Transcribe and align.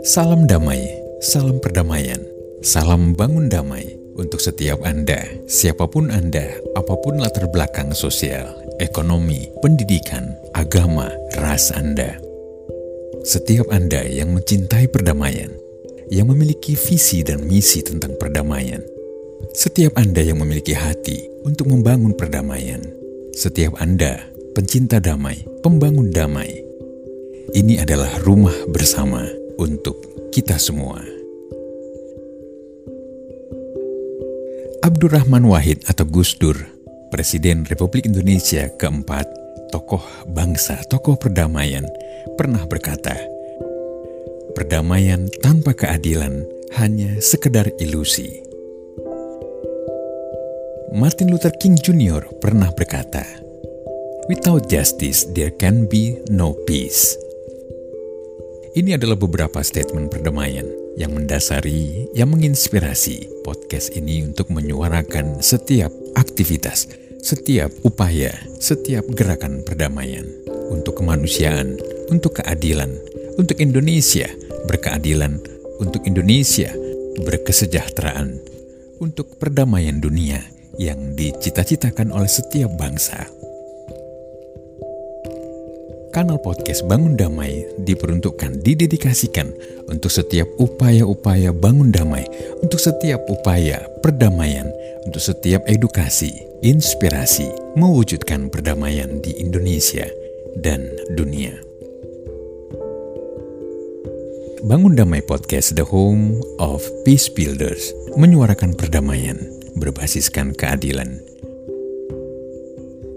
Salam 0.00 0.48
damai, 0.48 0.80
salam 1.20 1.60
perdamaian, 1.60 2.24
salam 2.64 3.12
bangun 3.12 3.52
damai 3.52 3.84
untuk 4.16 4.40
setiap 4.40 4.80
Anda, 4.80 5.28
siapa 5.44 5.84
pun 5.92 6.08
Anda, 6.08 6.56
apa 6.72 6.96
pun 7.04 7.20
latar 7.20 7.52
belakang 7.52 7.92
sosial, 7.92 8.48
ekonomi, 8.80 9.52
pendidikan, 9.60 10.32
agama, 10.56 11.12
ras 11.36 11.68
Anda. 11.76 12.16
Setiap 13.28 13.68
Anda 13.68 14.00
yang 14.08 14.32
mencintai 14.32 14.88
perdamaian, 14.88 15.52
yang 16.08 16.32
memiliki 16.32 16.80
visi 16.80 17.20
dan 17.20 17.44
misi 17.44 17.84
tentang 17.84 18.16
perdamaian, 18.16 18.80
setiap 19.52 20.00
Anda 20.00 20.24
yang 20.24 20.40
memiliki 20.40 20.72
hati 20.72 21.28
untuk 21.44 21.68
membangun 21.68 22.16
perdamaian, 22.16 22.80
setiap 23.36 23.76
Anda 23.76 24.16
pencinta 24.56 24.96
damai, 24.96 25.44
pembangun 25.60 26.08
damai. 26.08 26.56
Ini 27.52 27.84
adalah 27.84 28.16
rumah 28.24 28.54
bersama 28.70 29.39
untuk 29.60 30.00
kita 30.32 30.56
semua. 30.56 31.04
Abdurrahman 34.80 35.44
Wahid 35.44 35.84
atau 35.84 36.08
Gus 36.08 36.32
Dur, 36.40 36.56
Presiden 37.12 37.68
Republik 37.68 38.08
Indonesia 38.08 38.72
keempat, 38.80 39.28
tokoh 39.68 40.00
bangsa, 40.32 40.80
tokoh 40.88 41.20
perdamaian, 41.20 41.84
pernah 42.40 42.64
berkata, 42.64 43.12
Perdamaian 44.56 45.28
tanpa 45.44 45.76
keadilan 45.76 46.42
hanya 46.80 47.20
sekedar 47.20 47.68
ilusi. 47.76 48.40
Martin 50.90 51.30
Luther 51.30 51.54
King 51.54 51.78
Jr. 51.78 52.26
pernah 52.40 52.72
berkata, 52.72 53.22
Without 54.26 54.66
justice, 54.66 55.28
there 55.36 55.54
can 55.54 55.86
be 55.86 56.18
no 56.32 56.56
peace. 56.66 57.29
Ini 58.70 58.94
adalah 58.94 59.18
beberapa 59.18 59.58
statement 59.66 60.14
perdamaian 60.14 60.62
yang 60.94 61.10
mendasari, 61.10 62.06
yang 62.14 62.30
menginspirasi 62.30 63.42
podcast 63.42 63.90
ini 63.98 64.22
untuk 64.22 64.46
menyuarakan 64.54 65.42
setiap 65.42 65.90
aktivitas, 66.14 66.86
setiap 67.18 67.74
upaya, 67.82 68.30
setiap 68.62 69.10
gerakan 69.10 69.66
perdamaian 69.66 70.22
untuk 70.70 71.02
kemanusiaan, 71.02 71.82
untuk 72.14 72.38
keadilan, 72.38 72.94
untuk 73.34 73.58
Indonesia 73.58 74.30
berkeadilan, 74.70 75.42
untuk 75.82 76.06
Indonesia 76.06 76.70
berkesejahteraan, 77.26 78.38
untuk 79.02 79.34
perdamaian 79.34 79.98
dunia 79.98 80.46
yang 80.78 81.18
dicita-citakan 81.18 82.14
oleh 82.14 82.30
setiap 82.30 82.70
bangsa. 82.78 83.39
Kanal 86.10 86.42
podcast 86.42 86.82
Bangun 86.90 87.14
Damai 87.14 87.70
diperuntukkan, 87.86 88.66
didedikasikan 88.66 89.54
untuk 89.86 90.10
setiap 90.10 90.50
upaya-upaya 90.58 91.54
bangun 91.54 91.94
damai, 91.94 92.26
untuk 92.58 92.82
setiap 92.82 93.22
upaya 93.30 93.86
perdamaian, 94.02 94.66
untuk 95.06 95.22
setiap 95.22 95.62
edukasi, 95.70 96.34
inspirasi, 96.66 97.46
mewujudkan 97.78 98.50
perdamaian 98.50 99.22
di 99.22 99.38
Indonesia 99.38 100.10
dan 100.58 100.90
dunia. 101.14 101.54
Bangun 104.66 104.98
Damai 104.98 105.22
Podcast 105.22 105.78
The 105.78 105.86
Home 105.86 106.42
of 106.58 106.82
Peace 107.06 107.30
Builders 107.30 107.94
menyuarakan 108.18 108.74
perdamaian 108.74 109.38
berbasiskan 109.78 110.58
keadilan. 110.58 111.22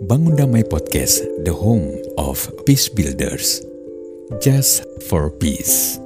Bangun 0.03 0.35
Damai 0.35 0.67
Podcast, 0.67 1.23
the 1.47 1.55
home 1.55 1.95
of 2.19 2.51
peace 2.67 2.91
builders. 2.91 3.63
Just 4.43 4.83
for 5.07 5.31
peace. 5.31 6.02